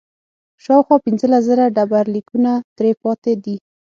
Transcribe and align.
شاوخوا 0.63 0.97
پنځلس 1.05 1.41
زره 1.49 1.65
ډبرلیکونه 1.75 2.51
ترې 2.77 2.91
پاتې 3.01 3.33
دي. 3.43 3.55